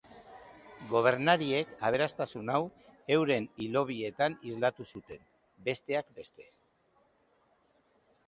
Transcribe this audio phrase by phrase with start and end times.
[0.91, 2.61] Gobernariek aberastasun hau
[3.17, 5.27] euren hilobietan islatu zuten,
[5.69, 6.47] besteak beste.